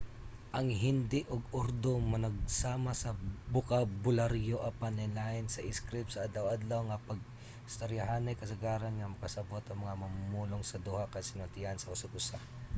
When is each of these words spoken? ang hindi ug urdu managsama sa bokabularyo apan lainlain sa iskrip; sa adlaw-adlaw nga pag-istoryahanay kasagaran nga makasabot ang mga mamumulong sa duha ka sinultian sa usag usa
ang 0.57 0.67
hindi 0.85 1.19
ug 1.33 1.41
urdu 1.61 1.93
managsama 2.13 2.91
sa 3.01 3.11
bokabularyo 3.53 4.57
apan 4.69 4.93
lainlain 5.01 5.45
sa 5.49 5.65
iskrip; 5.71 6.05
sa 6.09 6.23
adlaw-adlaw 6.27 6.81
nga 6.85 7.03
pag-istoryahanay 7.09 8.33
kasagaran 8.41 8.93
nga 8.95 9.11
makasabot 9.13 9.63
ang 9.65 9.79
mga 9.83 9.99
mamumulong 10.03 10.63
sa 10.65 10.81
duha 10.85 11.03
ka 11.13 11.19
sinultian 11.29 11.77
sa 11.79 11.91
usag 11.95 12.13
usa 12.21 12.39